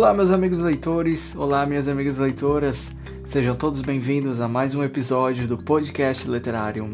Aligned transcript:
Olá, 0.00 0.14
meus 0.14 0.30
amigos 0.30 0.60
leitores, 0.60 1.36
olá, 1.36 1.66
minhas 1.66 1.86
amigas 1.86 2.16
leitoras, 2.16 2.90
sejam 3.26 3.54
todos 3.54 3.82
bem-vindos 3.82 4.40
a 4.40 4.48
mais 4.48 4.74
um 4.74 4.82
episódio 4.82 5.46
do 5.46 5.58
podcast 5.58 6.26
Literário. 6.26 6.90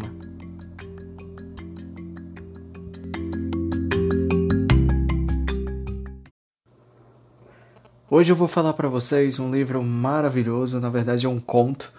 Hoje 8.10 8.32
eu 8.32 8.34
vou 8.34 8.48
falar 8.48 8.72
para 8.72 8.88
vocês 8.88 9.38
um 9.38 9.52
livro 9.52 9.80
maravilhoso, 9.84 10.80
na 10.80 10.90
verdade 10.90 11.26
é 11.26 11.28
um 11.28 11.38
conto 11.38 11.92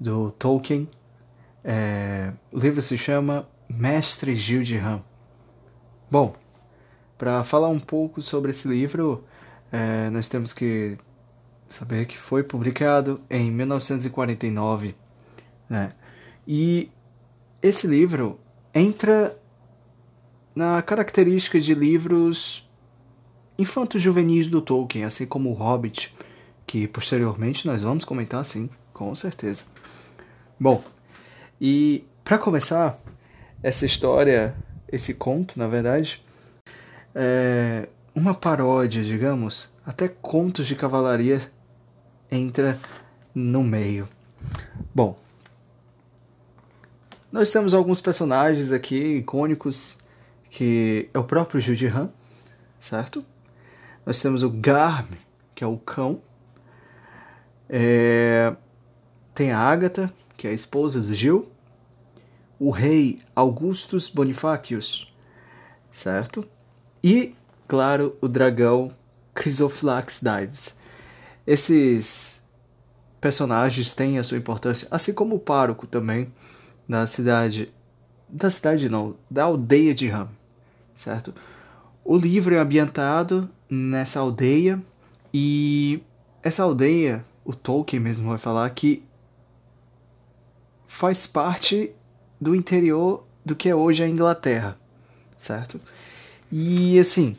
do 0.00 0.30
Tolkien. 0.30 0.88
É... 1.62 2.32
O 2.50 2.58
livro 2.58 2.80
se 2.80 2.96
chama 2.96 3.46
Mestre 3.68 4.34
Gil 4.34 4.62
de 4.62 4.78
Ram. 4.78 5.02
Bom, 6.10 6.34
para 7.18 7.44
falar 7.44 7.68
um 7.68 7.78
pouco 7.78 8.22
sobre 8.22 8.50
esse 8.50 8.66
livro, 8.66 9.22
é, 9.74 10.08
nós 10.08 10.28
temos 10.28 10.52
que 10.52 10.96
saber 11.68 12.06
que 12.06 12.16
foi 12.16 12.44
publicado 12.44 13.20
em 13.28 13.50
1949, 13.50 14.94
né? 15.68 15.90
E 16.46 16.88
esse 17.60 17.88
livro 17.88 18.38
entra 18.72 19.36
na 20.54 20.80
característica 20.80 21.58
de 21.58 21.74
livros 21.74 22.70
infantos 23.58 24.00
juvenis 24.00 24.46
do 24.46 24.62
Tolkien, 24.62 25.04
assim 25.04 25.26
como 25.26 25.50
o 25.50 25.54
Hobbit, 25.54 26.14
que 26.64 26.86
posteriormente 26.86 27.66
nós 27.66 27.82
vamos 27.82 28.04
comentar 28.04 28.46
sim, 28.46 28.70
com 28.92 29.12
certeza. 29.16 29.64
Bom, 30.60 30.84
e 31.60 32.04
para 32.22 32.38
começar 32.38 32.96
essa 33.60 33.84
história, 33.84 34.54
esse 34.88 35.14
conto, 35.14 35.58
na 35.58 35.66
verdade, 35.66 36.22
é, 37.12 37.88
uma 38.14 38.34
paródia, 38.34 39.02
digamos, 39.02 39.72
até 39.84 40.08
contos 40.08 40.66
de 40.66 40.76
cavalaria 40.76 41.42
entra 42.30 42.78
no 43.34 43.62
meio. 43.62 44.08
Bom, 44.94 45.18
nós 47.32 47.50
temos 47.50 47.74
alguns 47.74 48.00
personagens 48.00 48.70
aqui 48.70 49.18
icônicos 49.18 49.98
que 50.50 51.08
é 51.12 51.18
o 51.18 51.24
próprio 51.24 51.60
Judihan, 51.60 52.08
certo? 52.80 53.24
Nós 54.06 54.20
temos 54.22 54.44
o 54.44 54.50
Garm, 54.50 55.08
que 55.52 55.64
é 55.64 55.66
o 55.66 55.76
cão. 55.76 56.20
É... 57.68 58.54
Tem 59.34 59.50
a 59.50 59.58
Ágata, 59.58 60.12
que 60.36 60.46
é 60.46 60.50
a 60.50 60.54
esposa 60.54 61.00
do 61.00 61.12
Gil. 61.12 61.50
O 62.56 62.70
rei 62.70 63.18
Augustus 63.34 64.08
Bonifacius, 64.08 65.12
certo? 65.90 66.46
E 67.02 67.34
claro, 67.66 68.16
o 68.20 68.28
dragão 68.28 68.90
Chrysophlax 69.34 70.20
Dives. 70.22 70.74
Esses 71.46 72.42
personagens 73.20 73.92
têm 73.92 74.18
a 74.18 74.24
sua 74.24 74.38
importância, 74.38 74.86
assim 74.90 75.12
como 75.12 75.36
o 75.36 75.40
pároco 75.40 75.86
também 75.86 76.32
da 76.88 77.06
cidade 77.06 77.72
da 78.28 78.50
cidade 78.50 78.88
não, 78.88 79.14
da 79.30 79.44
aldeia 79.44 79.94
de 79.94 80.08
Ram, 80.08 80.28
certo? 80.94 81.32
O 82.04 82.16
livro 82.16 82.54
é 82.54 82.58
ambientado 82.58 83.48
nessa 83.70 84.18
aldeia 84.20 84.82
e 85.32 86.02
essa 86.42 86.62
aldeia, 86.62 87.24
o 87.44 87.54
Tolkien 87.54 88.02
mesmo 88.02 88.28
vai 88.28 88.38
falar 88.38 88.68
que 88.70 89.02
faz 90.86 91.26
parte 91.26 91.92
do 92.40 92.54
interior 92.54 93.24
do 93.44 93.54
que 93.54 93.68
é 93.68 93.74
hoje 93.74 94.02
a 94.02 94.08
Inglaterra, 94.08 94.76
certo? 95.38 95.80
E 96.50 96.98
assim, 96.98 97.36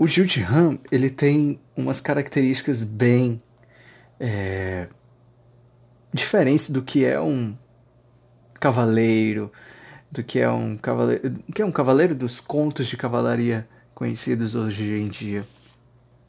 o 0.00 0.06
Jude 0.06 0.42
Ham, 0.42 0.78
ele 0.90 1.10
tem 1.10 1.60
umas 1.76 2.00
características 2.00 2.82
bem 2.82 3.42
é, 4.18 4.88
diferentes 6.10 6.70
do 6.70 6.80
que 6.80 7.04
é 7.04 7.20
um 7.20 7.54
cavaleiro, 8.54 9.52
do 10.10 10.24
que 10.24 10.38
é 10.38 10.50
um 10.50 10.74
cavaleiro, 10.74 11.38
que 11.54 11.60
é 11.60 11.66
um 11.66 11.70
cavaleiro 11.70 12.14
dos 12.14 12.40
contos 12.40 12.86
de 12.86 12.96
cavalaria 12.96 13.68
conhecidos 13.94 14.54
hoje 14.54 14.90
em 14.90 15.06
dia, 15.06 15.46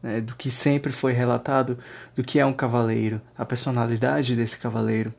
né, 0.04 0.20
do 0.20 0.36
que 0.36 0.52
sempre 0.52 0.92
foi 0.92 1.14
relatado, 1.14 1.80
do 2.14 2.26
que 2.26 2.42
é 2.42 2.46
um 2.46 2.52
cavaleiro, 2.52 3.22
a 3.38 3.46
personalidade 3.46 4.36
desse 4.36 4.58
cavaleiro. 4.58 5.14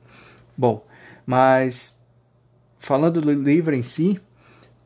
Bom, 0.55 0.87
mas 1.25 1.99
falando 2.79 3.19
do 3.19 3.33
livro 3.33 3.75
em 3.75 3.83
si, 3.83 4.21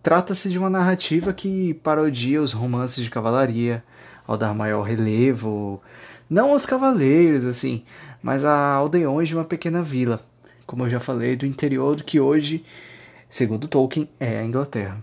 Trata-se 0.06 0.48
de 0.48 0.56
uma 0.56 0.70
narrativa 0.70 1.32
que 1.32 1.74
parodia 1.74 2.40
os 2.40 2.52
romances 2.52 3.02
de 3.02 3.10
cavalaria, 3.10 3.82
ao 4.24 4.38
dar 4.38 4.54
maior 4.54 4.82
relevo, 4.82 5.82
não 6.30 6.52
aos 6.52 6.64
cavaleiros, 6.64 7.44
assim, 7.44 7.82
mas 8.22 8.44
a 8.44 8.56
aldeões 8.74 9.28
de 9.28 9.34
uma 9.34 9.44
pequena 9.44 9.82
vila, 9.82 10.24
como 10.64 10.84
eu 10.84 10.88
já 10.88 11.00
falei, 11.00 11.34
do 11.34 11.44
interior 11.44 11.96
do 11.96 12.04
que 12.04 12.20
hoje, 12.20 12.64
segundo 13.28 13.66
Tolkien, 13.66 14.08
é 14.20 14.38
a 14.38 14.44
Inglaterra. 14.44 15.02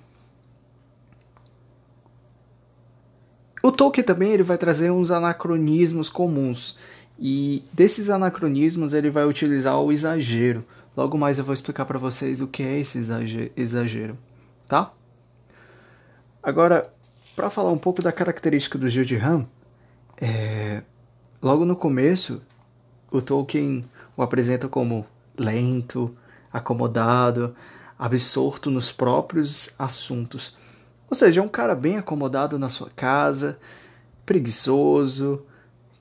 O 3.61 3.73
Tolkien 3.73 4.05
também 4.05 4.31
ele 4.31 4.43
vai 4.43 4.57
trazer 4.57 4.89
uns 4.89 5.11
anacronismos 5.11 6.09
comuns, 6.09 6.77
e 7.19 7.61
desses 7.73 8.09
anacronismos 8.09 8.93
ele 8.93 9.09
vai 9.09 9.25
utilizar 9.25 9.77
o 9.81 9.91
exagero. 9.91 10.63
Logo 10.95 11.17
mais 11.17 11.37
eu 11.37 11.43
vou 11.43 11.53
explicar 11.53 11.83
para 11.83 11.99
vocês 11.99 12.39
o 12.39 12.47
que 12.47 12.63
é 12.63 12.79
esse 12.79 12.99
exagero 13.57 14.17
tá? 14.67 14.91
Agora, 16.41 16.91
para 17.35 17.49
falar 17.49 17.71
um 17.71 17.77
pouco 17.77 18.01
da 18.01 18.11
característica 18.11 18.77
do 18.77 18.89
Gil 18.89 19.05
de 19.05 19.15
Ram, 19.15 19.47
é... 20.19 20.81
logo 21.41 21.65
no 21.65 21.75
começo, 21.75 22.41
o 23.11 23.21
Tolkien 23.21 23.85
o 24.15 24.21
apresenta 24.21 24.67
como 24.67 25.05
lento, 25.37 26.15
acomodado, 26.51 27.55
absorto 27.97 28.69
nos 28.69 28.91
próprios 28.91 29.73
assuntos. 29.77 30.55
Ou 31.09 31.15
seja, 31.15 31.39
é 31.39 31.43
um 31.43 31.47
cara 31.47 31.75
bem 31.75 31.97
acomodado 31.97 32.59
na 32.59 32.69
sua 32.69 32.89
casa, 32.89 33.57
preguiçoso, 34.25 35.43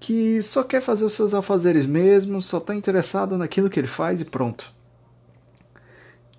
que 0.00 0.42
só 0.42 0.64
quer 0.64 0.80
fazer 0.80 1.04
os 1.04 1.12
seus 1.12 1.32
afazeres 1.32 1.86
mesmo, 1.86 2.42
só 2.42 2.58
está 2.58 2.74
interessado 2.74 3.38
naquilo 3.38 3.70
que 3.70 3.78
ele 3.78 3.86
faz 3.86 4.20
e 4.20 4.24
pronto. 4.24 4.72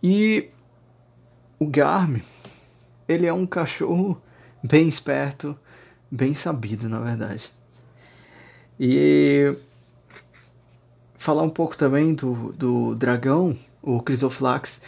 E 0.02 0.50
o 1.64 1.68
Garm, 1.68 2.18
ele 3.08 3.26
é 3.26 3.32
um 3.32 3.46
cachorro 3.46 4.22
bem 4.62 4.90
esperto, 4.90 5.58
bem 6.12 6.34
sabido, 6.34 6.90
na 6.90 7.00
verdade. 7.00 7.50
E 8.78 9.56
falar 11.16 11.44
um 11.44 11.50
pouco 11.50 11.78
também 11.78 12.14
do, 12.14 12.52
do 12.52 12.96
dragão, 12.96 13.58
o 13.82 14.02
Chrysophlax. 14.02 14.82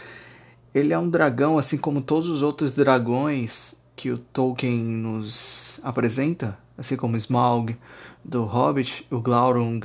Ele 0.74 0.92
é 0.92 0.98
um 0.98 1.08
dragão, 1.08 1.56
assim 1.56 1.78
como 1.78 2.02
todos 2.02 2.28
os 2.28 2.42
outros 2.42 2.72
dragões 2.72 3.74
que 3.94 4.10
o 4.10 4.18
Tolkien 4.18 4.76
nos 4.76 5.80
apresenta, 5.82 6.58
assim 6.76 6.94
como 6.94 7.16
Smaug 7.16 7.74
do 8.22 8.44
Hobbit, 8.44 9.06
o 9.10 9.18
Glaurung 9.18 9.80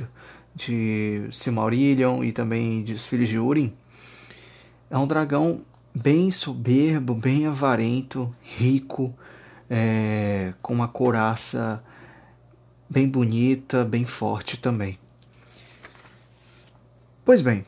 de 0.54 1.26
Silmarillion 1.32 2.22
e 2.22 2.32
também 2.32 2.82
dos 2.82 3.06
Filhos 3.06 3.30
de 3.30 3.38
Urim. 3.38 3.72
É 4.90 4.98
um 4.98 5.06
dragão 5.06 5.62
bem 5.94 6.30
soberbo, 6.30 7.14
bem 7.14 7.46
avarento, 7.46 8.34
rico, 8.42 9.14
é, 9.68 10.52
com 10.62 10.72
uma 10.72 10.88
coraça 10.88 11.82
bem 12.88 13.08
bonita, 13.08 13.84
bem 13.84 14.04
forte 14.04 14.58
também. 14.58 14.98
Pois 17.24 17.40
bem, 17.40 17.64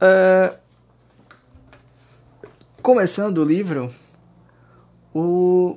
é, 0.00 0.56
começando 2.80 3.38
o 3.38 3.44
livro, 3.44 3.92
o 5.12 5.76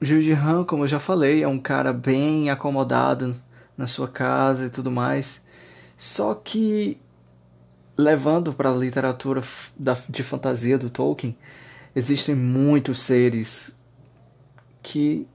Jude 0.00 0.32
Han, 0.32 0.64
como 0.64 0.84
eu 0.84 0.88
já 0.88 0.98
falei, 0.98 1.42
é 1.42 1.48
um 1.48 1.58
cara 1.58 1.92
bem 1.92 2.50
acomodado 2.50 3.36
na 3.76 3.86
sua 3.86 4.08
casa 4.08 4.66
e 4.66 4.70
tudo 4.70 4.90
mais. 4.90 5.40
Só 5.96 6.34
que 6.34 7.00
levando 7.98 8.52
para 8.52 8.70
a 8.70 8.74
literatura 8.74 9.42
de 10.08 10.22
fantasia 10.22 10.78
do 10.78 10.88
Tolkien, 10.88 11.36
existem 11.96 12.32
muitos 12.32 13.02
seres 13.02 13.76
que, 14.80 15.26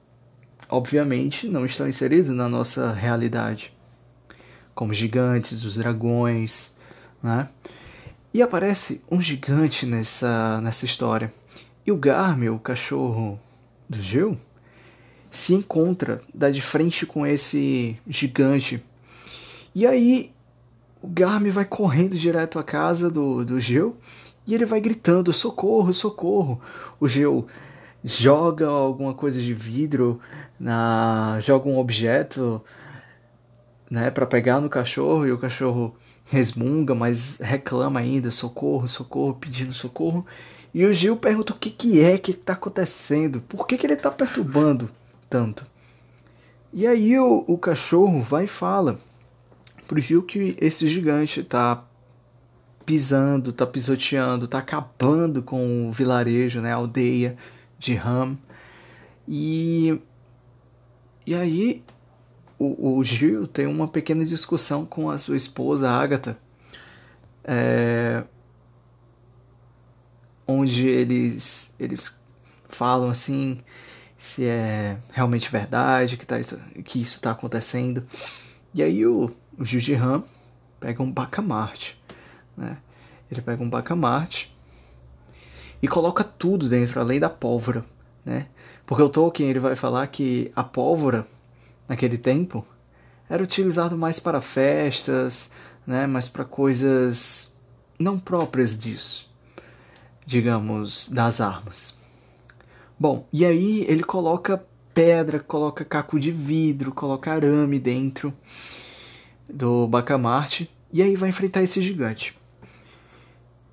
obviamente, 0.69 1.50
não 1.50 1.65
estão 1.65 1.88
inseridos 1.88 2.30
na 2.30 2.48
nossa 2.48 2.94
realidade, 2.94 3.74
como 4.74 4.94
gigantes, 4.94 5.65
os 5.65 5.75
dragões, 5.75 6.74
né? 7.21 7.50
E 8.33 8.42
aparece 8.42 9.04
um 9.12 9.21
gigante 9.21 9.86
nessa, 9.86 10.59
nessa 10.62 10.86
história. 10.86 11.31
E 11.86 11.92
o 11.92 11.98
Garmel, 11.98 12.56
o 12.56 12.59
cachorro 12.59 13.39
do 13.88 14.01
Gil, 14.01 14.39
se 15.30 15.54
encontra, 15.54 16.21
dá 16.33 16.50
de 16.50 16.62
frente 16.62 17.06
com 17.06 17.27
esse 17.27 18.00
gigante. 18.07 18.83
E 19.75 19.86
aí 19.86 20.32
o 21.04 21.08
Garmin 21.08 21.50
vai 21.50 21.66
correndo 21.66 22.16
direto 22.16 22.58
à 22.58 22.64
casa 22.64 23.12
do, 23.12 23.44
do 23.44 23.60
Gil 23.60 23.98
e 24.48 24.56
ele 24.56 24.66
vai 24.66 24.80
gritando: 24.80 25.34
socorro, 25.34 25.94
socorro. 25.94 26.62
O 26.98 27.10
Gil 27.10 27.46
joga 28.02 28.68
alguma 28.68 29.14
coisa 29.14 29.42
de 29.42 29.54
vidro, 29.54 30.22
na, 30.58 31.38
joga 31.42 31.68
um 31.68 31.78
objeto 31.78 32.62
né, 33.92 34.10
para 34.10 34.26
pegar 34.26 34.62
no 34.62 34.70
cachorro 34.70 35.28
e 35.28 35.32
o 35.34 35.38
cachorro 35.38 35.94
resmunga, 36.26 36.96
mas 36.96 37.38
reclama 37.40 38.00
ainda, 38.00 38.32
socorro, 38.32 38.88
socorro, 38.88 39.34
pedindo 39.34 39.74
socorro. 39.74 40.26
E 40.74 40.86
o 40.86 40.94
Gil 40.94 41.18
pergunta 41.18 41.52
o 41.52 41.58
que, 41.58 41.70
que 41.70 42.02
é 42.02 42.18
que 42.18 42.32
está 42.32 42.54
acontecendo, 42.54 43.42
por 43.42 43.68
que, 43.68 43.78
que 43.78 43.86
ele 43.86 43.94
está 43.94 44.10
perturbando 44.10 44.90
tanto. 45.30 45.66
E 46.72 46.88
aí 46.88 47.20
o, 47.20 47.44
o 47.46 47.58
cachorro 47.58 48.22
vai 48.22 48.46
e 48.46 48.48
fala 48.48 49.00
Gil 50.00 50.24
que 50.24 50.56
esse 50.60 50.88
gigante 50.88 51.42
está 51.42 51.84
pisando, 52.86 53.51
está 53.51 53.66
pisoteando, 53.66 54.45
está 54.45 54.60
acabando 54.60 55.42
com 55.42 55.90
o 55.90 55.92
vilarejo, 55.92 56.62
né, 56.62 56.74
a 56.74 56.75
aldeia 56.75 57.38
de 57.78 57.95
Ram. 57.95 58.38
E, 59.28 60.00
e 61.25 61.34
aí 61.34 61.84
o, 62.60 62.98
o 62.98 63.04
Gil 63.04 63.48
tem 63.48 63.66
uma 63.66 63.88
pequena 63.88 64.25
discussão 64.25 64.86
com 64.86 65.10
a 65.10 65.18
sua 65.18 65.38
esposa, 65.38 65.90
Agatha, 65.90 66.38
é, 67.44 68.24
onde 70.48 70.88
eles, 70.88 71.74
eles 71.80 72.22
falam 72.69 73.10
assim 73.10 73.60
se 74.18 74.45
é 74.45 74.98
realmente 75.12 75.51
verdade 75.51 76.16
que, 76.16 76.25
tá 76.25 76.40
isso, 76.40 76.57
que 76.86 77.01
isso 77.01 77.18
está 77.18 77.31
acontecendo. 77.31 78.07
E 78.74 78.81
aí 78.81 79.06
o, 79.06 79.31
o 79.58 79.64
de 79.64 79.94
Ram 79.94 80.24
pega 80.80 81.02
um 81.04 81.12
bacamarte, 81.12 82.02
né? 82.58 82.78
Ele 83.31 83.42
pega 83.42 83.64
um 83.64 83.70
bacamarte 83.70 84.56
e 85.81 85.88
coloca 85.88 86.24
tudo 86.24 86.68
dentro, 86.68 87.00
além 87.00 87.20
da 87.20 87.30
pólvora, 87.30 87.86
né? 88.25 88.48
Porque 88.86 89.04
o 89.04 89.10
Tolkien 89.10 89.50
ele 89.50 89.60
vai 89.60 89.75
falar 89.75 90.08
que 90.08 90.52
a 90.56 90.64
pólvora 90.64 91.25
naquele 91.88 92.18
tempo 92.18 92.66
era 93.30 93.44
utilizado 93.44 93.98
mais 93.98 94.20
para 94.20 94.42
festas, 94.42 95.50
né, 95.86 96.06
mais 96.06 96.28
para 96.28 96.46
coisas 96.46 97.56
não 97.98 98.19
próprias 98.19 98.78
disso, 98.78 99.31
digamos, 100.26 101.10
das 101.10 101.40
armas. 101.40 101.98
Bom, 103.00 103.28
e 103.31 103.46
aí 103.46 103.86
ele 103.88 104.04
coloca 104.04 104.64
pedra, 104.94 105.40
coloca 105.40 105.84
caco 105.86 106.19
de 106.19 106.31
vidro, 106.31 106.94
coloca 106.94 107.31
arame 107.31 107.80
dentro 107.80 108.34
do 109.50 109.88
Bacamarte 109.88 110.69
e 110.92 111.01
aí 111.01 111.16
vai 111.16 111.30
enfrentar 111.30 111.63
esse 111.63 111.81
gigante. 111.81 112.38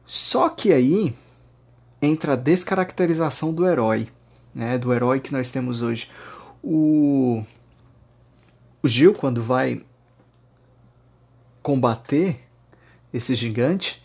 Só 0.06 0.48
que 0.48 0.72
aí 0.72 1.14
entra 2.02 2.32
a 2.32 2.36
descaracterização 2.36 3.52
do 3.52 3.66
herói, 3.66 4.08
né, 4.54 4.78
do 4.78 4.92
herói 4.92 5.20
que 5.20 5.32
nós 5.32 5.50
temos 5.50 5.82
hoje. 5.82 6.10
O 6.62 7.42
o 8.82 8.88
Gil, 8.88 9.12
quando 9.12 9.42
vai 9.42 9.84
combater 11.62 12.40
esse 13.12 13.34
gigante, 13.34 14.02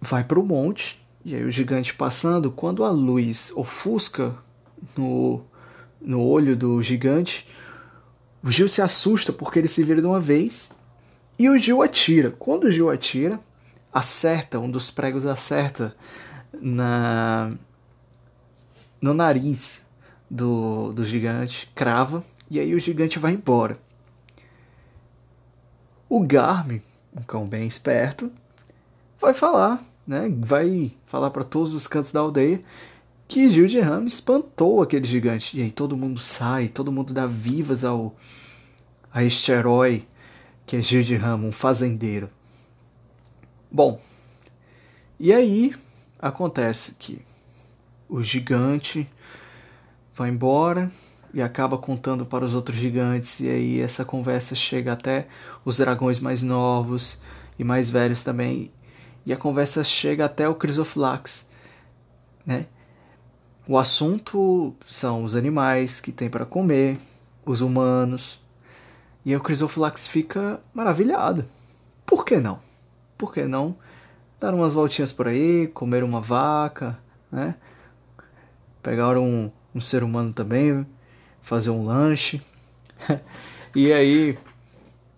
vai 0.00 0.22
para 0.22 0.38
o 0.38 0.44
monte, 0.44 1.04
e 1.24 1.34
aí 1.34 1.44
o 1.44 1.50
gigante 1.50 1.92
passando, 1.92 2.52
quando 2.52 2.84
a 2.84 2.90
luz 2.90 3.52
ofusca 3.56 4.36
no, 4.96 5.44
no 6.00 6.24
olho 6.24 6.56
do 6.56 6.82
gigante, 6.82 7.48
o 8.42 8.50
Gil 8.50 8.68
se 8.68 8.82
assusta 8.82 9.32
porque 9.32 9.58
ele 9.58 9.68
se 9.68 9.82
vira 9.84 10.00
de 10.00 10.06
uma 10.06 10.20
vez 10.20 10.72
e 11.38 11.48
o 11.48 11.58
Gil 11.58 11.82
atira. 11.82 12.30
Quando 12.30 12.64
o 12.64 12.70
Gil 12.70 12.90
atira, 12.90 13.38
acerta, 13.92 14.58
um 14.58 14.70
dos 14.70 14.90
pregos 14.90 15.26
acerta 15.26 15.94
na 16.60 17.52
no 19.00 19.12
nariz 19.12 19.80
do, 20.30 20.92
do 20.92 21.04
gigante, 21.04 21.68
crava 21.74 22.24
e 22.48 22.60
aí 22.60 22.74
o 22.74 22.78
gigante 22.78 23.18
vai 23.18 23.32
embora. 23.32 23.76
O 26.08 26.20
Garmin, 26.20 26.80
um 27.16 27.22
cão 27.22 27.46
bem 27.46 27.66
esperto, 27.66 28.30
vai 29.18 29.34
falar, 29.34 29.82
né? 30.06 30.32
Vai 30.38 30.94
falar 31.06 31.30
para 31.30 31.42
todos 31.42 31.74
os 31.74 31.86
cantos 31.86 32.12
da 32.12 32.20
aldeia 32.20 32.62
que 33.32 33.48
Gil 33.48 33.66
de 33.66 33.80
Ram 33.80 34.04
espantou 34.04 34.82
aquele 34.82 35.08
gigante. 35.08 35.58
E 35.58 35.62
aí 35.62 35.70
todo 35.70 35.96
mundo 35.96 36.20
sai, 36.20 36.68
todo 36.68 36.92
mundo 36.92 37.14
dá 37.14 37.26
vivas 37.26 37.82
ao 37.82 38.14
a 39.10 39.24
este 39.24 39.50
herói 39.50 40.06
que 40.66 40.76
é 40.76 40.82
Gil 40.82 41.02
de 41.02 41.16
Ram, 41.16 41.36
um 41.36 41.50
fazendeiro. 41.50 42.28
Bom, 43.70 43.98
e 45.18 45.32
aí 45.32 45.74
acontece 46.18 46.94
que 46.98 47.22
o 48.06 48.20
gigante 48.22 49.08
vai 50.14 50.28
embora, 50.28 50.92
e 51.32 51.40
acaba 51.40 51.78
contando 51.78 52.26
para 52.26 52.44
os 52.44 52.54
outros 52.54 52.76
gigantes, 52.76 53.40
e 53.40 53.48
aí 53.48 53.80
essa 53.80 54.04
conversa 54.04 54.54
chega 54.54 54.92
até 54.92 55.26
os 55.64 55.78
dragões 55.78 56.20
mais 56.20 56.42
novos 56.42 57.22
e 57.58 57.64
mais 57.64 57.88
velhos 57.88 58.22
também, 58.22 58.70
e 59.24 59.32
a 59.32 59.38
conversa 59.38 59.82
chega 59.82 60.26
até 60.26 60.46
o 60.46 60.54
Chrysophylax, 60.54 61.48
né? 62.44 62.66
O 63.66 63.78
assunto 63.78 64.74
são 64.86 65.22
os 65.22 65.36
animais 65.36 66.00
que 66.00 66.10
tem 66.10 66.28
para 66.28 66.44
comer, 66.44 66.98
os 67.44 67.60
humanos, 67.60 68.40
e 69.24 69.36
o 69.36 69.40
Chrysophylax 69.40 70.08
fica 70.08 70.60
maravilhado. 70.74 71.44
Por 72.04 72.24
que 72.24 72.38
não? 72.38 72.58
Por 73.16 73.32
que 73.32 73.44
não 73.44 73.76
dar 74.42 74.52
umas 74.52 74.74
voltinhas 74.74 75.12
por 75.12 75.28
aí, 75.28 75.68
comer 75.68 76.02
uma 76.02 76.20
vaca, 76.20 76.98
né? 77.30 77.54
Pegar 78.82 79.16
um, 79.16 79.48
um 79.72 79.80
ser 79.80 80.02
humano 80.02 80.32
também, 80.32 80.84
fazer 81.40 81.70
um 81.70 81.84
lanche. 81.84 82.42
e 83.74 83.92
aí 83.92 84.36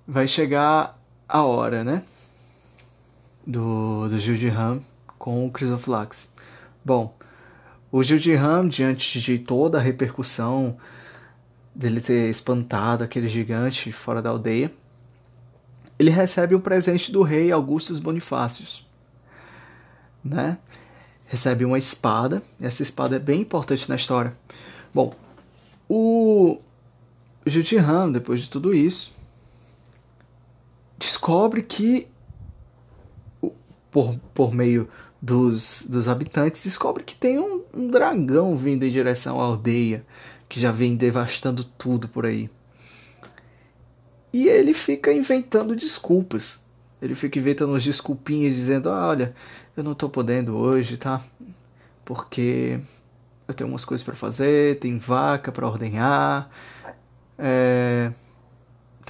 vai 0.07 0.29
chegar 0.29 0.99
a 1.27 1.43
hora, 1.43 1.83
né? 1.83 2.03
Do, 3.47 4.07
do 4.11 4.19
Gil 4.19 4.37
de 4.37 4.51
Ram 4.51 4.83
com 5.19 5.47
o 5.47 5.51
Chrysophylax. 5.51 6.31
Bom, 6.85 7.17
o 7.97 8.03
Gil 8.03 8.19
de 8.19 8.35
Ram, 8.35 8.67
diante 8.67 9.21
de 9.21 9.39
toda 9.39 9.79
a 9.79 9.81
repercussão 9.81 10.77
dele 11.73 12.01
ter 12.01 12.29
espantado 12.29 13.05
aquele 13.05 13.29
gigante 13.29 13.93
fora 13.93 14.21
da 14.21 14.31
aldeia, 14.31 14.73
ele 15.97 16.11
recebe 16.11 16.57
um 16.57 16.61
presente 16.61 17.13
do 17.13 17.23
rei 17.23 17.53
Augustus 17.53 18.01
Bonifácios, 18.01 18.85
né? 20.25 20.59
Recebe 21.27 21.65
uma 21.65 21.79
espada, 21.79 22.43
essa 22.61 22.83
espada 22.83 23.15
é 23.15 23.21
bem 23.21 23.43
importante 23.43 23.89
na 23.89 23.95
história. 23.95 24.37
Bom, 24.93 25.15
o 25.89 26.59
Jutihan, 27.47 28.11
depois 28.11 28.41
de 28.41 28.51
tudo 28.51 28.75
isso, 28.75 29.13
descobre 30.99 31.63
que, 31.63 32.09
por, 33.93 34.19
por 34.35 34.53
meio 34.53 34.89
dos, 35.23 35.87
dos 35.89 36.09
habitantes, 36.09 36.65
descobre 36.65 37.05
que 37.05 37.15
tem 37.15 37.39
um, 37.39 37.54
um 37.75 37.89
dragão 37.89 38.57
vindo 38.57 38.85
em 38.85 38.91
direção 38.91 39.41
à 39.41 39.45
aldeia, 39.45 40.05
que 40.49 40.61
já 40.61 40.71
vem 40.71 40.97
devastando 40.97 41.65
tudo 41.65 42.09
por 42.09 42.27
aí. 42.27 42.51
E 44.33 44.49
ele 44.49 44.75
fica 44.75 45.13
inventando 45.13 45.77
desculpas. 45.77 46.61
Ele 47.01 47.15
fica 47.15 47.39
inventando 47.39 47.71
umas 47.71 47.85
desculpinhas 47.85 48.55
dizendo: 48.55 48.89
ah, 48.89 49.09
Olha, 49.09 49.35
eu 49.77 49.85
não 49.85 49.95
tô 49.95 50.09
podendo 50.09 50.57
hoje, 50.57 50.97
tá? 50.97 51.23
Porque 52.05 52.81
eu 53.47 53.55
tenho 53.55 53.69
umas 53.69 53.85
coisas 53.85 54.05
para 54.05 54.15
fazer, 54.15 54.79
tem 54.79 54.99
vaca 54.99 55.53
para 55.53 55.67
ordenhar, 55.67 56.51
é, 57.39 58.11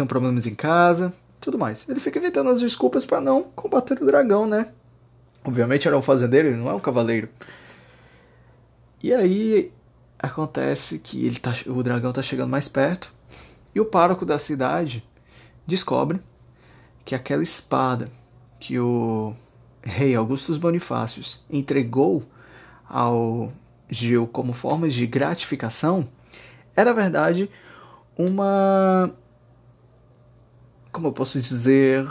problemas 0.07 0.47
em 0.47 0.55
casa, 0.55 1.13
tudo 1.41 1.59
mais. 1.59 1.89
Ele 1.89 2.01
fica 2.01 2.19
inventando 2.19 2.51
as 2.51 2.61
desculpas 2.61 3.05
para 3.05 3.21
não 3.21 3.43
combater 3.43 4.01
o 4.03 4.07
dragão, 4.07 4.47
né? 4.47 4.73
Obviamente 5.45 5.87
era 5.87 5.97
um 5.97 6.03
fazendeiro, 6.03 6.49
ele 6.49 6.57
não 6.57 6.71
é 6.71 6.75
um 6.75 6.81
cavaleiro. 6.81 7.29
E 9.05 9.13
aí 9.13 9.71
acontece 10.19 10.99
que 10.99 11.27
ele 11.27 11.39
tá, 11.39 11.53
o 11.67 11.83
dragão 11.83 12.09
está 12.09 12.23
chegando 12.23 12.49
mais 12.49 12.71
perto 12.71 13.13
e 13.75 13.79
o 13.79 13.85
pároco 13.85 14.25
da 14.25 14.39
cidade 14.39 15.07
descobre 15.67 16.23
que 17.05 17.15
aquela 17.15 17.43
espada 17.43 18.09
que 18.59 18.81
o 18.81 19.35
rei 19.83 20.15
Augustus 20.15 20.57
Bonifácios 20.57 21.45
entregou 21.51 22.23
ao 22.89 23.53
Gil 23.91 24.27
como 24.27 24.55
formas 24.55 24.95
de 24.95 25.07
gratificação 25.07 26.09
era, 26.75 26.95
na 26.95 27.03
verdade, 27.03 27.51
uma. 28.17 29.13
Como 30.91 31.09
eu 31.09 31.13
posso 31.13 31.39
dizer? 31.39 32.11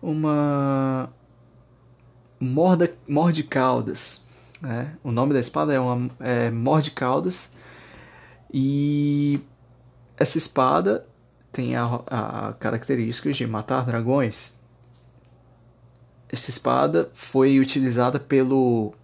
Uma. 0.00 1.12
Morda, 2.38 2.94
mordicaudas. 3.08 4.21
Né? 4.62 4.94
O 5.02 5.10
nome 5.10 5.34
da 5.34 5.40
espada 5.40 5.74
é, 5.74 5.80
uma, 5.80 6.08
é 6.20 6.50
mordicaudas. 6.50 7.50
E 8.54 9.40
essa 10.16 10.38
espada 10.38 11.04
tem 11.50 11.74
a, 11.74 11.84
a 11.84 12.52
característica 12.54 13.32
de 13.32 13.46
matar 13.46 13.84
dragões. 13.84 14.54
Essa 16.28 16.48
espada 16.48 17.10
foi 17.12 17.58
utilizada 17.58 18.18
pelo 18.18 18.94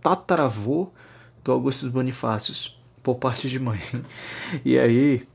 tataravô 0.00 0.88
do 1.42 1.52
Augusto 1.52 1.90
Bonifácios, 1.90 2.80
por 3.02 3.16
parte 3.16 3.48
de 3.48 3.58
mãe. 3.58 3.80
E 4.64 4.78
aí 4.78 5.26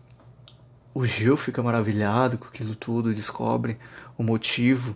o 0.94 1.06
Gil 1.06 1.36
fica 1.38 1.62
maravilhado 1.62 2.38
com 2.38 2.48
aquilo 2.48 2.76
tudo, 2.76 3.14
descobre 3.14 3.78
o 4.18 4.24
motivo 4.24 4.96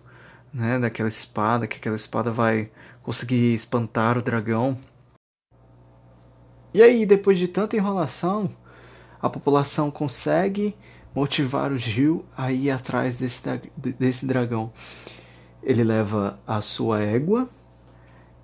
né, 0.53 0.79
daquela 0.79 1.09
espada, 1.09 1.67
que 1.67 1.77
aquela 1.77 1.95
espada 1.95 2.31
vai 2.31 2.71
conseguir 3.05 3.53
espantar 3.53 4.17
o 4.17 4.21
dragão. 4.21 4.75
E 6.73 6.81
aí, 6.81 7.05
depois 7.05 7.37
de 7.37 7.47
tanta 7.47 7.77
enrolação, 7.77 8.49
a 9.21 9.29
população 9.29 9.91
consegue 9.91 10.75
motivar 11.13 11.71
o 11.71 11.77
Gil 11.77 12.25
a 12.35 12.51
ir 12.51 12.71
atrás 12.71 13.15
desse, 13.15 13.41
desse 13.77 14.25
dragão. 14.25 14.73
Ele 15.61 15.83
leva 15.83 16.39
a 16.47 16.59
sua 16.61 16.99
égua 16.99 17.47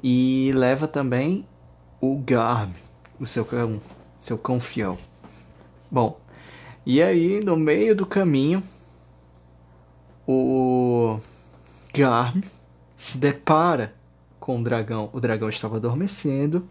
e 0.02 0.52
leva 0.54 0.88
também 0.88 1.46
o 2.00 2.18
Garm, 2.20 2.72
o 3.20 3.26
seu 3.26 3.44
cão, 3.44 3.82
seu 4.20 4.38
cão 4.38 4.60
fiel. 4.60 4.98
Bom, 5.90 6.20
e 6.86 7.02
aí 7.02 7.44
no 7.44 7.58
meio 7.58 7.96
do 7.96 8.06
caminho 8.06 8.64
o 10.28 11.20
Garm 11.94 12.42
se 12.96 13.18
depara 13.18 14.00
com 14.42 14.60
o 14.60 14.64
dragão. 14.64 15.10
O 15.14 15.22
dragão 15.22 15.48
estava 15.48 15.78
adormecendo. 15.78 16.68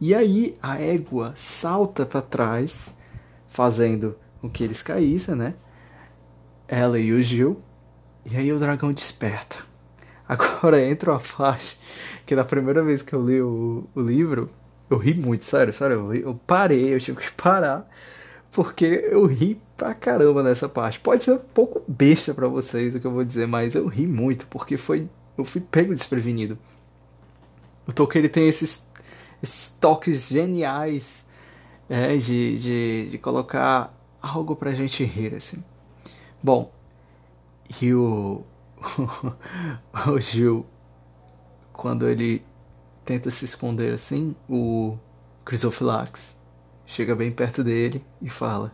E 0.00 0.14
aí 0.14 0.56
a 0.62 0.80
égua 0.80 1.34
salta 1.36 2.06
para 2.06 2.22
trás, 2.22 2.94
fazendo 3.48 4.16
com 4.40 4.48
que 4.48 4.64
eles 4.64 4.80
caíssem, 4.80 5.34
né? 5.34 5.54
Ela 6.66 6.98
e 6.98 7.12
o 7.12 7.22
Gil. 7.22 7.60
E 8.24 8.36
aí 8.36 8.50
o 8.50 8.58
dragão 8.58 8.92
desperta. 8.92 9.56
Agora 10.26 10.80
entra 10.82 11.12
uma 11.12 11.20
parte 11.20 11.78
que 12.24 12.34
na 12.34 12.44
primeira 12.44 12.82
vez 12.82 13.02
que 13.02 13.12
eu 13.12 13.26
li 13.26 13.42
o, 13.42 13.86
o 13.94 14.00
livro, 14.00 14.48
eu 14.88 14.96
ri 14.96 15.12
muito, 15.12 15.44
sério, 15.44 15.72
sério. 15.72 16.14
Eu, 16.14 16.14
eu 16.14 16.40
parei, 16.46 16.94
eu 16.94 17.00
tive 17.00 17.20
que 17.20 17.32
parar, 17.32 17.86
porque 18.52 19.08
eu 19.10 19.26
ri 19.26 19.60
pra 19.76 19.92
caramba 19.92 20.42
nessa 20.42 20.68
parte. 20.68 21.00
Pode 21.00 21.24
ser 21.24 21.32
um 21.32 21.38
pouco 21.38 21.82
besta 21.88 22.32
para 22.32 22.46
vocês 22.46 22.94
o 22.94 23.00
que 23.00 23.06
eu 23.06 23.10
vou 23.10 23.24
dizer, 23.24 23.46
mas 23.46 23.74
eu 23.74 23.86
ri 23.86 24.06
muito, 24.06 24.46
porque 24.46 24.76
foi 24.76 25.08
eu 25.36 25.44
fui 25.44 25.60
pego 25.60 25.94
desprevenido. 25.94 26.58
O 27.86 27.92
Tolkien 27.92 28.20
ele 28.20 28.28
tem 28.28 28.48
esses, 28.48 28.88
esses 29.42 29.68
toques 29.80 30.28
geniais 30.28 31.24
é, 31.88 32.16
de, 32.16 32.58
de, 32.58 33.10
de 33.10 33.18
colocar 33.18 33.94
algo 34.20 34.56
pra 34.56 34.72
gente 34.72 35.04
rir, 35.04 35.34
assim. 35.34 35.62
Bom, 36.42 36.72
e 37.80 37.92
o, 37.92 38.42
o 40.06 40.20
Gil, 40.20 40.66
quando 41.72 42.08
ele 42.08 42.44
tenta 43.04 43.30
se 43.30 43.44
esconder 43.44 43.92
assim, 43.92 44.34
o 44.48 44.96
Chrysophylax 45.46 46.36
chega 46.86 47.14
bem 47.14 47.30
perto 47.30 47.62
dele 47.62 48.04
e 48.20 48.28
fala: 48.28 48.72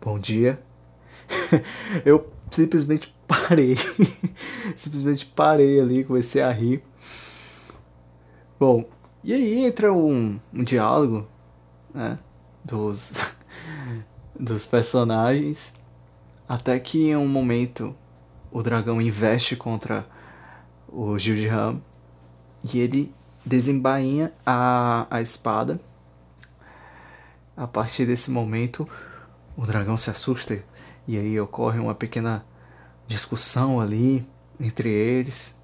Bom 0.00 0.18
dia. 0.18 0.62
Eu 2.04 2.30
simplesmente 2.50 3.14
parei. 3.28 3.76
simplesmente 4.74 5.26
parei 5.26 5.80
ali, 5.80 6.02
comecei 6.02 6.42
a 6.42 6.50
rir. 6.50 6.82
Bom, 8.58 8.84
e 9.22 9.32
aí 9.32 9.64
entra 9.64 9.92
um, 9.92 10.40
um 10.52 10.64
diálogo 10.64 11.28
né, 11.94 12.18
dos, 12.64 13.12
dos 14.38 14.66
personagens. 14.66 15.74
Até 16.48 16.78
que 16.80 17.08
em 17.08 17.16
um 17.16 17.28
momento 17.28 17.94
o 18.50 18.62
dragão 18.62 19.00
investe 19.02 19.54
contra 19.54 20.06
o 20.88 21.18
Gil 21.18 21.36
de 21.36 21.46
Ram 21.46 21.82
e 22.64 22.78
ele 22.78 23.14
desembainha 23.44 24.32
a, 24.44 25.06
a 25.10 25.20
espada. 25.20 25.78
A 27.54 27.66
partir 27.66 28.06
desse 28.06 28.30
momento, 28.30 28.88
o 29.56 29.66
dragão 29.66 29.96
se 29.96 30.08
assusta 30.10 30.62
e 31.06 31.18
aí 31.18 31.38
ocorre 31.38 31.78
uma 31.78 31.94
pequena 31.94 32.44
discussão 33.08 33.80
ali 33.80 34.24
entre 34.60 34.88
eles. 34.88 35.56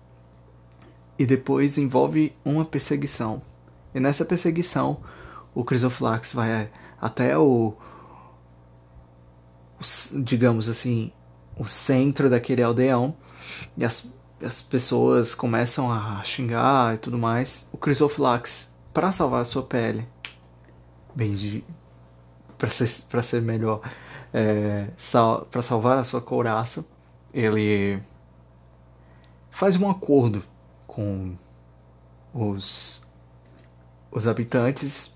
E 1.17 1.25
depois 1.25 1.79
envolve 1.79 2.35
uma 2.45 2.65
perseguição. 2.65 3.41
E 3.95 4.01
nessa 4.01 4.25
perseguição, 4.25 5.01
o 5.55 5.63
Chrysoflax 5.63 6.33
vai 6.33 6.69
até 7.01 7.39
o, 7.39 7.75
o 9.79 10.21
digamos 10.21 10.69
assim, 10.69 11.13
o 11.57 11.69
centro 11.69 12.29
daquele 12.29 12.63
aldeão. 12.63 13.15
E 13.77 13.85
as, 13.85 14.05
as 14.43 14.61
pessoas 14.61 15.35
começam 15.35 15.93
a 15.93 16.21
xingar 16.25 16.97
e 16.97 16.99
tudo 16.99 17.17
mais. 17.17 17.69
O 17.73 17.79
Chrysoflax, 17.79 18.75
para 18.93 19.13
salvar 19.13 19.43
a 19.43 19.45
sua 19.45 19.63
pele, 19.63 20.09
bem 21.15 21.35
de, 21.35 21.63
para 22.59 22.69
ser, 22.69 22.89
ser 22.89 23.43
melhor, 23.43 23.81
é, 24.33 24.89
sal, 24.97 25.47
para 25.49 25.63
salvar 25.63 25.99
a 25.99 26.05
sua 26.05 26.21
couraça, 26.21 26.85
ele 27.35 28.00
faz 29.50 29.76
um 29.76 29.91
acordo 29.91 30.43
com 30.87 31.35
os, 32.33 33.05
os 34.11 34.29
habitantes 34.29 35.12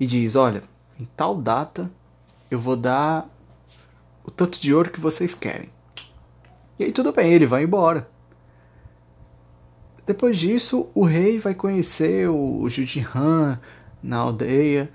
e 0.00 0.06
diz: 0.06 0.34
Olha, 0.34 0.62
em 0.98 1.04
tal 1.04 1.36
data 1.36 1.90
eu 2.50 2.58
vou 2.58 2.74
dar 2.74 3.28
o 4.24 4.30
tanto 4.30 4.58
de 4.58 4.72
ouro 4.72 4.90
que 4.90 4.98
vocês 4.98 5.34
querem. 5.34 5.68
E 6.78 6.84
aí 6.84 6.92
tudo 6.92 7.12
bem, 7.12 7.32
ele 7.34 7.46
vai 7.46 7.64
embora. 7.64 8.08
Depois 10.06 10.38
disso, 10.38 10.88
o 10.94 11.04
rei 11.04 11.38
vai 11.38 11.54
conhecer 11.54 12.30
o 12.30 12.66
Gil 12.70 12.86
de 12.86 13.06
Han 13.14 13.60
na 14.02 14.16
aldeia. 14.16 14.90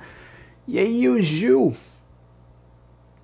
E 0.67 0.79
aí 0.79 1.07
o 1.07 1.21
Gil 1.21 1.75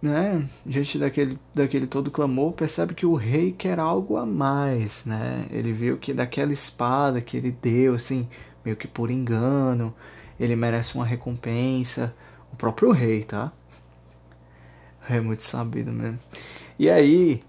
né, 0.02 0.48
diante 0.66 0.98
daquele, 0.98 1.38
daquele 1.54 1.86
todo 1.86 2.10
clamor, 2.10 2.54
percebe 2.54 2.94
que 2.94 3.06
o 3.06 3.16
rei 3.16 3.52
quer 3.52 3.80
algo 3.80 4.16
a 4.18 4.26
mais, 4.26 5.04
né? 5.06 5.46
Ele 5.52 5.74
viu 5.74 5.98
que 5.98 6.14
daquela 6.14 6.54
espada 6.54 7.22
que 7.22 7.36
ele 7.36 7.52
deu, 7.52 7.96
assim, 7.96 8.28
meio 8.64 8.78
que 8.78 8.88
por 8.88 9.12
engano, 9.12 9.94
ele 10.40 10.56
merece 10.56 10.96
uma 10.96 11.06
recompensa. 11.06 12.16
O 12.52 12.56
próprio 12.56 12.92
rei, 12.92 13.24
tá? 13.24 13.52
É 15.10 15.20
muito 15.20 15.44
sabido 15.44 15.92
mesmo. 15.92 16.20
E 16.78 16.90
aí, 16.90 17.44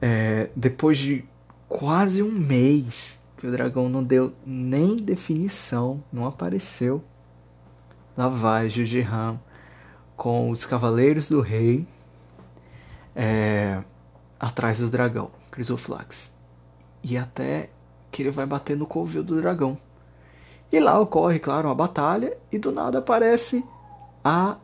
é, 0.00 0.48
depois 0.54 0.98
de 0.98 1.24
quase 1.68 2.22
um 2.22 2.30
mês 2.30 3.20
que 3.36 3.46
o 3.46 3.50
dragão 3.50 3.88
não 3.88 4.04
deu 4.04 4.32
nem 4.46 4.96
definição, 4.96 6.04
não 6.12 6.26
apareceu, 6.26 7.02
lá 8.16 8.28
vai 8.28 8.68
Jujiram 8.68 9.40
com 10.16 10.50
os 10.50 10.64
cavaleiros 10.64 11.28
do 11.28 11.40
rei 11.40 11.86
é, 13.14 13.82
atrás 14.38 14.80
do 14.80 14.88
dragão, 14.88 15.30
Crisoflax. 15.50 16.32
E 17.02 17.16
até 17.16 17.70
que 18.10 18.22
ele 18.22 18.30
vai 18.30 18.46
bater 18.46 18.76
no 18.76 18.86
covil 18.86 19.22
do 19.22 19.40
dragão. 19.40 19.76
E 20.70 20.78
lá 20.80 20.98
ocorre, 20.98 21.38
claro, 21.38 21.68
uma 21.68 21.74
batalha 21.74 22.36
e 22.50 22.58
do 22.58 22.72
nada 22.72 22.98
aparece 22.98 23.64
a 24.24 24.56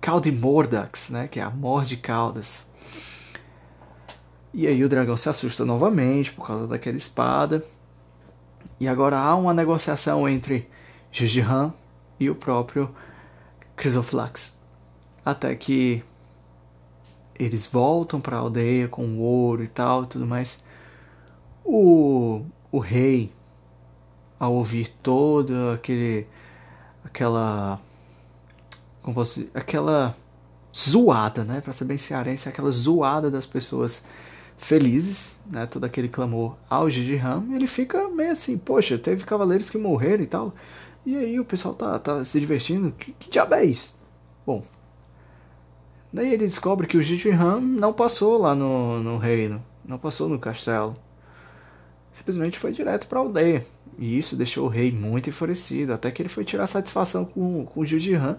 Caldimordax, 0.00 1.10
né, 1.10 1.28
que 1.28 1.38
é 1.38 1.42
a 1.42 1.50
Morde 1.50 1.96
Caudas. 1.96 2.68
E 4.52 4.66
aí 4.66 4.84
o 4.84 4.88
dragão 4.88 5.16
se 5.16 5.28
assusta 5.28 5.64
novamente 5.64 6.32
por 6.32 6.46
causa 6.46 6.66
daquela 6.66 6.96
espada. 6.96 7.64
E 8.78 8.86
agora 8.86 9.18
há 9.18 9.34
uma 9.34 9.52
negociação 9.52 10.28
entre 10.28 10.68
Jujihan 11.10 11.72
e 12.20 12.30
o 12.30 12.34
próprio 12.34 12.94
Chrysoflax. 13.76 14.56
Até 15.24 15.54
que 15.54 16.02
eles 17.38 17.66
voltam 17.66 18.20
para 18.20 18.36
a 18.36 18.40
aldeia 18.40 18.88
com 18.88 19.18
ouro 19.18 19.62
e 19.62 19.68
tal 19.68 20.06
tudo 20.06 20.26
mais. 20.26 20.58
O, 21.64 22.44
o 22.70 22.78
rei, 22.78 23.32
ao 24.38 24.52
ouvir 24.54 24.88
todo 25.02 25.70
aquele 25.70 26.26
aquela 27.04 27.80
como 29.04 29.14
posso 29.14 29.40
dizer, 29.40 29.50
aquela 29.54 30.16
zoada, 30.74 31.44
né, 31.44 31.60
para 31.60 31.72
ser 31.74 31.84
bem 31.84 31.98
cearense, 31.98 32.48
aquela 32.48 32.70
zoada 32.70 33.30
das 33.30 33.44
pessoas 33.44 34.02
felizes, 34.56 35.38
né, 35.46 35.66
todo 35.66 35.84
aquele 35.84 36.08
clamor 36.08 36.56
ao 36.70 36.88
Gigi 36.88 37.16
Ram, 37.16 37.54
ele 37.54 37.66
fica 37.66 38.08
meio 38.08 38.32
assim, 38.32 38.56
poxa, 38.56 38.96
teve 38.96 39.24
cavaleiros 39.24 39.68
que 39.68 39.76
morreram 39.76 40.22
e 40.22 40.26
tal. 40.26 40.54
E 41.04 41.16
aí 41.16 41.38
o 41.38 41.44
pessoal 41.44 41.74
tá, 41.74 41.98
tá 41.98 42.24
se 42.24 42.40
divertindo. 42.40 42.92
Que, 42.92 43.12
que 43.12 43.30
diabo 43.30 43.54
é 43.54 43.64
isso? 43.64 43.98
Bom. 44.46 44.64
Daí 46.12 46.32
ele 46.32 46.46
descobre 46.46 46.86
que 46.86 46.96
o 46.96 47.02
Jijihan 47.02 47.60
não 47.60 47.92
passou 47.92 48.38
lá 48.38 48.54
no, 48.54 49.02
no 49.02 49.18
reino. 49.18 49.62
Não 49.84 49.98
passou 49.98 50.28
no 50.28 50.38
castelo. 50.38 50.96
Simplesmente 52.12 52.58
foi 52.58 52.72
direto 52.72 53.06
pra 53.06 53.18
aldeia. 53.18 53.66
E 53.98 54.16
isso 54.16 54.36
deixou 54.36 54.66
o 54.66 54.70
rei 54.70 54.90
muito 54.92 55.28
enfurecido. 55.28 55.92
Até 55.92 56.10
que 56.10 56.22
ele 56.22 56.28
foi 56.28 56.44
tirar 56.44 56.66
satisfação 56.66 57.24
com, 57.24 57.66
com 57.66 57.80
o 57.80 57.86
Jijihan. 57.86 58.38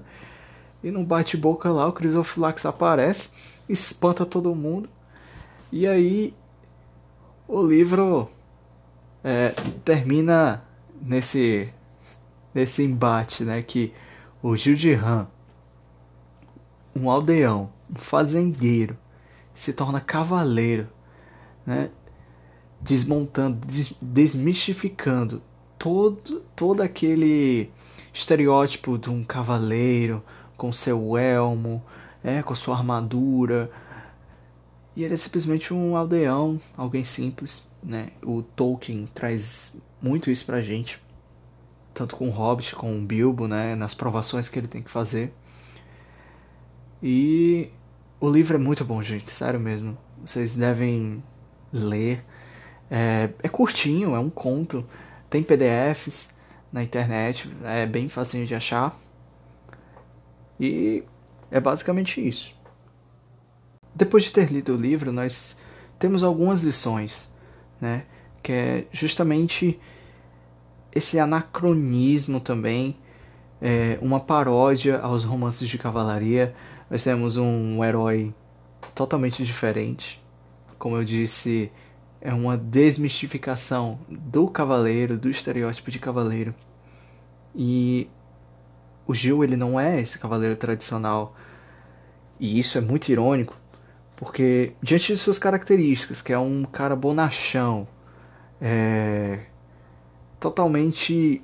E 0.84 0.92
num 0.92 1.04
bate-boca 1.04 1.70
lá, 1.72 1.88
o 1.88 1.92
Chrysophylax 1.92 2.66
aparece, 2.66 3.32
espanta 3.68 4.26
todo 4.26 4.54
mundo. 4.56 4.88
E 5.72 5.88
aí 5.88 6.34
o 7.48 7.62
livro 7.62 8.30
é, 9.24 9.54
termina 9.84 10.64
nesse 11.02 11.74
nesse 12.56 12.82
embate, 12.82 13.44
né, 13.44 13.62
que 13.62 13.94
o 14.42 14.56
Gil 14.56 14.76
de 14.76 14.94
Han, 14.94 15.28
um 16.96 17.10
aldeão, 17.10 17.70
um 17.92 17.96
fazendeiro, 17.96 18.98
se 19.54 19.74
torna 19.74 20.00
cavaleiro, 20.00 20.88
né, 21.66 21.90
desmontando, 22.80 23.66
des 23.66 23.94
desmistificando 24.02 25.42
todo 25.78 26.42
todo 26.56 26.82
aquele 26.82 27.70
estereótipo 28.14 28.98
de 28.98 29.10
um 29.10 29.24
cavaleiro 29.24 30.24
com 30.56 30.72
seu 30.72 31.18
elmo, 31.18 31.84
é, 32.24 32.42
com 32.42 32.56
sua 32.56 32.78
armadura. 32.78 33.70
E 34.96 35.04
ele 35.04 35.14
é 35.14 35.18
simplesmente 35.18 35.74
um 35.74 35.98
aldeão, 35.98 36.60
alguém 36.78 37.04
simples, 37.04 37.62
né? 37.84 38.12
O 38.24 38.42
Tolkien 38.42 39.08
traz 39.14 39.76
muito 40.02 40.32
isso 40.32 40.46
pra 40.46 40.62
gente, 40.62 41.02
tanto 41.96 42.16
com 42.18 42.28
o 42.28 42.32
Hobbit, 42.32 42.76
com 42.76 43.00
o 43.00 43.02
Bilbo, 43.02 43.48
né? 43.48 43.74
Nas 43.74 43.96
provações 43.96 44.50
que 44.50 44.60
ele 44.60 44.68
tem 44.68 44.84
que 44.84 44.92
fazer. 44.92 45.34
E 47.02 47.72
o 48.20 48.30
livro 48.30 48.56
é 48.56 48.60
muito 48.60 48.84
bom, 48.84 49.02
gente, 49.02 49.32
sério 49.32 49.60
mesmo. 49.60 49.98
Vocês 50.24 50.54
devem 50.54 51.24
ler. 51.72 52.24
É, 52.92 53.30
é 53.42 53.48
curtinho, 53.48 54.14
é 54.14 54.20
um 54.20 54.30
conto. 54.30 54.86
Tem 55.30 55.42
PDFs 55.42 56.30
na 56.72 56.84
internet, 56.84 57.50
é 57.64 57.86
bem 57.86 58.10
fácil 58.10 58.46
de 58.46 58.54
achar. 58.54 59.00
E 60.60 61.04
é 61.50 61.60
basicamente 61.60 62.26
isso. 62.26 62.54
Depois 63.96 64.24
de 64.24 64.32
ter 64.32 64.52
lido 64.52 64.74
o 64.74 64.78
livro, 64.78 65.12
nós 65.14 65.58
temos 65.98 66.24
algumas 66.24 66.62
lições, 66.62 67.32
né? 67.80 68.04
Que 68.44 68.52
é 68.52 68.88
justamente 68.92 69.80
esse 70.96 71.20
anacronismo 71.20 72.40
também, 72.40 72.98
é 73.62 74.00
uma 74.02 74.20
paródia 74.20 75.00
aos 75.00 75.26
romances 75.26 75.68
de 75.68 75.78
cavalaria. 75.78 76.56
Nós 76.90 77.04
temos 77.04 77.36
um 77.36 77.84
herói 77.84 78.34
totalmente 78.94 79.44
diferente. 79.44 80.24
Como 80.80 80.96
eu 80.96 81.04
disse, 81.04 81.72
é 82.22 82.34
uma 82.34 82.58
desmistificação 82.58 84.00
do 84.10 84.48
cavaleiro, 84.48 85.18
do 85.18 85.30
estereótipo 85.30 85.92
de 85.92 86.00
cavaleiro. 86.00 86.56
E 87.54 88.10
o 89.06 89.14
Gil 89.14 89.44
ele 89.44 89.56
não 89.58 89.80
é 89.80 90.00
esse 90.00 90.18
cavaleiro 90.18 90.56
tradicional. 90.56 91.36
E 92.40 92.60
isso 92.60 92.78
é 92.78 92.82
muito 92.82 93.10
irônico, 93.10 93.58
porque 94.16 94.74
diante 94.82 95.14
de 95.14 95.18
suas 95.20 95.40
características, 95.40 96.22
que 96.22 96.34
é 96.34 96.40
um 96.40 96.64
cara 96.64 96.96
bonachão, 96.96 97.88
é, 98.60 99.40
totalmente 100.46 101.42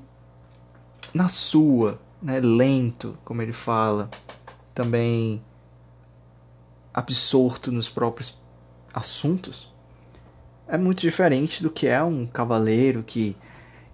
na 1.11 1.27
sua, 1.27 1.99
né, 2.21 2.39
lento, 2.39 3.17
como 3.25 3.41
ele 3.41 3.51
fala, 3.51 4.07
também 4.75 5.41
absorto 6.93 7.71
nos 7.71 7.89
próprios 7.89 8.37
assuntos, 8.93 9.73
é 10.67 10.77
muito 10.77 11.01
diferente 11.01 11.63
do 11.63 11.71
que 11.71 11.87
é 11.87 12.03
um 12.03 12.27
cavaleiro 12.27 13.01
que 13.01 13.35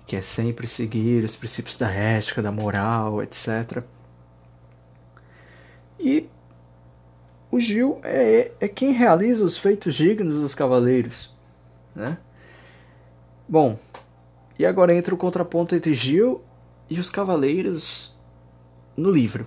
que 0.05 0.15
é 0.15 0.21
sempre 0.21 0.67
seguir 0.67 1.25
os 1.25 1.35
princípios 1.35 1.75
da 1.75 1.91
ética, 1.91 2.41
da 2.41 2.49
moral, 2.49 3.21
etc. 3.21 3.83
E 5.99 6.29
o 7.51 7.59
Gil 7.59 7.99
é, 8.03 8.51
é 8.57 8.67
quem 8.69 8.93
realiza 8.93 9.43
os 9.43 9.57
feitos 9.57 9.95
dignos 9.95 10.39
dos 10.39 10.55
cavaleiros, 10.55 11.29
né? 11.93 12.17
Bom, 13.49 13.77
e 14.57 14.65
agora 14.65 14.93
entra 14.93 15.13
o 15.13 15.17
contraponto 15.17 15.75
entre 15.75 15.93
Gil 15.93 16.41
e 16.89 16.99
os 16.99 17.10
cavaleiros 17.10 18.13
no 18.95 19.12
livro. 19.12 19.45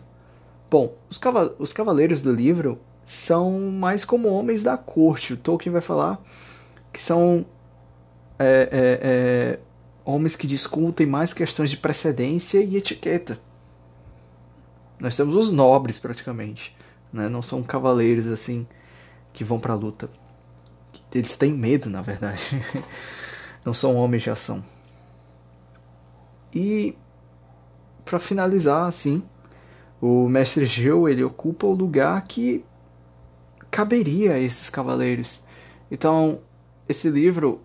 Bom, 0.71 0.95
os, 1.09 1.19
cava 1.19 1.55
os 1.59 1.73
cavaleiros 1.73 2.21
do 2.21 2.33
livro 2.33 2.79
são 3.05 3.51
mais 3.73 4.05
como 4.05 4.29
homens 4.29 4.63
da 4.63 4.77
corte. 4.77 5.33
O 5.33 5.37
Tolkien 5.37 5.73
vai 5.73 5.83
falar 5.83 6.23
que 6.93 7.01
são 7.01 7.45
é, 8.39 8.69
é, 8.71 9.01
é, 9.03 9.59
homens 10.05 10.37
que 10.37 10.47
discutem 10.47 11.07
mais 11.07 11.35
questões 11.35 11.71
de 11.71 11.77
precedência 11.77 12.61
e 12.63 12.77
etiqueta. 12.77 13.39
Nós 14.99 15.17
temos 15.17 15.35
os 15.35 15.51
nobres 15.51 15.99
praticamente, 15.99 16.77
né? 17.13 17.29
Não 17.29 17.43
são 17.43 17.63
cavaleiros 17.63 18.27
assim 18.27 18.67
que 19.33 19.43
vão 19.43 19.59
para 19.59 19.73
a 19.73 19.77
luta. 19.77 20.09
Eles 21.13 21.37
têm 21.37 21.53
medo, 21.53 21.91
na 21.91 22.03
verdade. 22.03 22.63
Não 23.65 23.75
são 23.75 23.97
homens 23.97 24.23
de 24.23 24.31
ação. 24.31 24.63
E 26.55 26.97
para 28.05 28.19
finalizar, 28.19 28.87
assim, 28.87 29.23
o 30.01 30.29
mestre 30.29 30.67
Gil 30.67 31.09
ele 31.09 31.23
ocupa 31.23 31.67
o 31.67 31.75
lugar 31.75 32.23
que 32.27 32.65
caberia 33.71 34.35
a 34.35 34.39
esses 34.39 34.69
cavaleiros. 34.69 35.43
Então, 35.91 36.41
esse 36.89 37.09
livro 37.09 37.61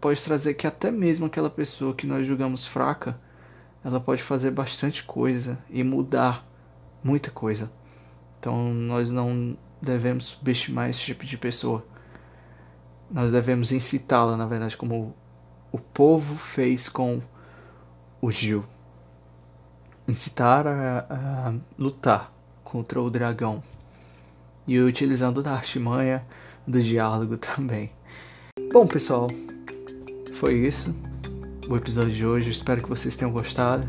pode 0.00 0.22
trazer 0.22 0.54
que 0.54 0.66
até 0.66 0.90
mesmo 0.90 1.26
aquela 1.26 1.50
pessoa 1.50 1.94
que 1.94 2.06
nós 2.06 2.26
julgamos 2.26 2.66
fraca, 2.66 3.20
ela 3.84 4.00
pode 4.00 4.22
fazer 4.22 4.50
bastante 4.50 5.04
coisa 5.04 5.58
e 5.68 5.84
mudar 5.84 6.46
muita 7.02 7.30
coisa. 7.30 7.70
Então 8.38 8.72
nós 8.72 9.10
não 9.10 9.56
devemos 9.80 10.26
subestimar 10.26 10.88
esse 10.88 11.00
tipo 11.00 11.24
de 11.24 11.36
pessoa. 11.36 11.84
Nós 13.10 13.30
devemos 13.30 13.72
incitá-la, 13.72 14.36
na 14.36 14.46
verdade, 14.46 14.76
como 14.76 15.14
o 15.72 15.78
povo 15.78 16.36
fez 16.36 16.88
com 16.88 17.20
o 18.20 18.30
Gil. 18.30 18.64
Incitar 20.06 20.66
a, 20.66 21.06
a 21.08 21.54
lutar 21.78 22.30
contra 22.62 23.00
o 23.00 23.10
dragão. 23.10 23.62
E 24.66 24.78
utilizando 24.78 25.42
da 25.42 25.52
artimanha 25.52 26.24
do 26.66 26.82
diálogo 26.82 27.36
também. 27.36 27.90
Bom, 28.72 28.86
pessoal, 28.86 29.28
foi 30.34 30.54
isso. 30.54 30.94
O 31.68 31.76
episódio 31.76 32.12
de 32.12 32.26
hoje. 32.26 32.50
Espero 32.50 32.82
que 32.82 32.88
vocês 32.88 33.16
tenham 33.16 33.32
gostado. 33.32 33.86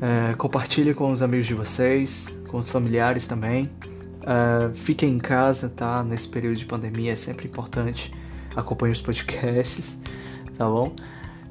É, 0.00 0.34
compartilhe 0.34 0.94
com 0.94 1.12
os 1.12 1.20
amigos 1.22 1.46
de 1.46 1.54
vocês, 1.54 2.38
com 2.48 2.58
os 2.58 2.68
familiares 2.68 3.26
também. 3.26 3.70
É, 4.22 4.74
fiquem 4.74 5.14
em 5.14 5.18
casa, 5.18 5.68
tá? 5.68 6.02
Nesse 6.02 6.28
período 6.28 6.56
de 6.56 6.64
pandemia 6.64 7.12
é 7.12 7.16
sempre 7.16 7.46
importante. 7.46 8.12
Acompanhe 8.56 8.92
os 8.92 9.00
podcasts, 9.00 10.00
tá 10.56 10.66
bom? 10.66 10.94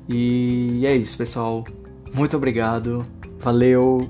E 0.10 0.86
é 0.86 0.95
isso, 0.95 1.17
pessoal. 1.17 1.63
Muito 2.13 2.36
obrigado. 2.36 3.06
Valeu. 3.39 4.10